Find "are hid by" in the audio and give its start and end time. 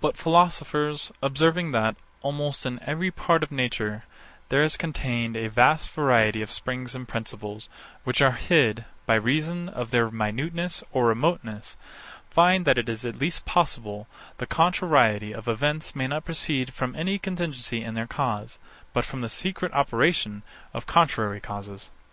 8.22-9.16